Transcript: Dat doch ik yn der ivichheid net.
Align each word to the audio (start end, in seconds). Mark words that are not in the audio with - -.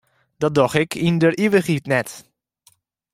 Dat 0.41 0.55
doch 0.57 0.75
ik 0.83 0.91
yn 1.07 1.17
der 1.21 1.33
ivichheid 1.45 1.85
net. 1.93 2.09